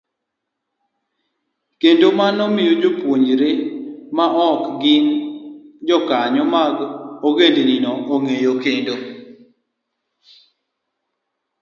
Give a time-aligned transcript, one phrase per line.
[1.81, 3.49] kendo mano miyo jopuonjre
[4.17, 5.05] maok gin
[5.87, 6.75] jokanyo mag
[7.27, 8.95] ogendnigo ong'eyo kendo